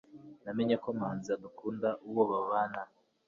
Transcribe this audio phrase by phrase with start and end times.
[0.43, 2.81] namenye ko manzi adakunda uwo babana